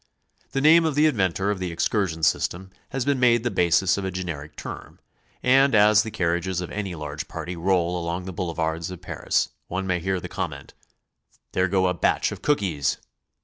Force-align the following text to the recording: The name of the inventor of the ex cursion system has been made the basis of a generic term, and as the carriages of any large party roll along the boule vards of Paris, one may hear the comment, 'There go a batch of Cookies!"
The 0.53 0.61
name 0.61 0.83
of 0.83 0.95
the 0.95 1.05
inventor 1.05 1.51
of 1.51 1.59
the 1.59 1.71
ex 1.71 1.87
cursion 1.87 2.25
system 2.25 2.71
has 2.89 3.05
been 3.05 3.19
made 3.19 3.43
the 3.43 3.51
basis 3.51 3.99
of 3.99 4.03
a 4.03 4.09
generic 4.09 4.55
term, 4.55 4.99
and 5.43 5.75
as 5.75 6.01
the 6.01 6.09
carriages 6.09 6.59
of 6.59 6.71
any 6.71 6.95
large 6.95 7.27
party 7.27 7.55
roll 7.55 7.99
along 8.01 8.25
the 8.25 8.33
boule 8.33 8.55
vards 8.55 8.89
of 8.89 8.99
Paris, 8.99 9.49
one 9.67 9.85
may 9.85 9.99
hear 9.99 10.19
the 10.19 10.27
comment, 10.27 10.73
'There 11.51 11.67
go 11.67 11.85
a 11.85 11.93
batch 11.93 12.31
of 12.31 12.41
Cookies!" 12.41 12.97